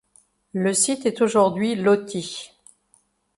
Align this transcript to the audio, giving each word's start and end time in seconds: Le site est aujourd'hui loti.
Le 0.53 0.73
site 0.73 1.05
est 1.05 1.21
aujourd'hui 1.21 1.75
loti. 1.75 2.57